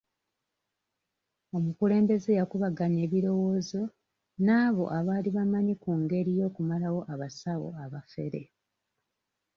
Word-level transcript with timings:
Omukulembeze 1.57 2.31
yakubaganya 2.39 2.99
ebirowoozo 3.07 3.81
n'abo 4.45 4.83
abaali 4.97 5.29
bamanyi 5.37 5.73
ku 5.83 5.91
ngeri 6.01 6.31
y'okumalawo 6.39 7.01
abasawo 7.13 7.67
abafere. 7.83 8.41